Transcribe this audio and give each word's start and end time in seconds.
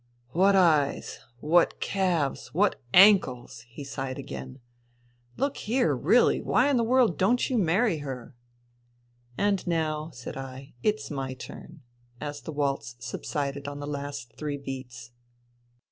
"What 0.31 0.55
eyes! 0.55 1.19
What 1.41 1.79
calves 1.79 2.47
I 2.47 2.57
What 2.57 2.81
ankles!" 2.91 3.65
he 3.69 3.83
sighed 3.83 4.17
again." 4.17 4.59
Look 5.37 5.57
here, 5.57 5.95
really, 5.95 6.41
why 6.41 6.71
in 6.71 6.77
the 6.77 6.83
world 6.83 7.19
don't 7.19 7.47
you 7.51 7.59
marry 7.59 7.99
her?"" 7.99 8.35
And 9.37 9.67
now," 9.67 10.09
said 10.09 10.35
I, 10.37 10.73
"it's 10.81 11.11
my 11.11 11.35
turn," 11.35 11.81
as 12.19 12.41
the 12.41 12.51
waltz 12.51 12.95
subsided 12.97 13.67
on 13.67 13.79
the 13.79 13.85
last 13.85 14.33
three 14.35 14.57
beats. 14.57 15.11